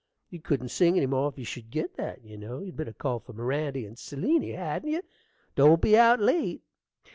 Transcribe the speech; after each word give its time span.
You 0.31 0.39
couldn't 0.39 0.69
sing 0.69 0.97
any 0.97 1.05
more 1.05 1.29
if 1.29 1.37
you 1.37 1.45
should 1.45 1.69
git 1.69 1.95
that, 1.95 2.23
you 2.23 2.35
know. 2.35 2.57
You'd 2.63 2.75
better 2.75 2.91
call 2.91 3.19
for 3.19 3.33
Mirandy 3.33 3.85
and 3.85 3.97
Seliny, 3.99 4.53
hadn't 4.55 4.89
you? 4.89 5.03
Don't 5.53 5.79
be 5.79 5.95
out 5.95 6.19
late. 6.19 6.63